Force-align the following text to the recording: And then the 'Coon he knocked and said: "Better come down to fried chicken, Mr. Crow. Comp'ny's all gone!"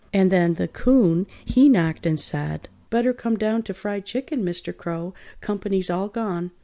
And 0.11 0.31
then 0.31 0.55
the 0.55 0.67
'Coon 0.67 1.27
he 1.45 1.69
knocked 1.69 2.07
and 2.07 2.19
said: 2.19 2.69
"Better 2.89 3.13
come 3.13 3.37
down 3.37 3.61
to 3.61 3.73
fried 3.75 4.03
chicken, 4.03 4.43
Mr. 4.43 4.75
Crow. 4.75 5.13
Comp'ny's 5.41 5.91
all 5.91 6.07
gone!" 6.07 6.49